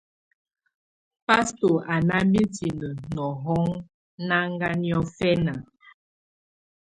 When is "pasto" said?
1.27-1.69